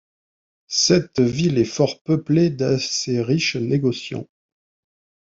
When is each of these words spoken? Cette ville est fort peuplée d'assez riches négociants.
Cette 0.65 1.19
ville 1.19 1.59
est 1.59 1.63
fort 1.63 2.01
peuplée 2.01 2.49
d'assez 2.49 3.21
riches 3.21 3.55
négociants. 3.55 4.25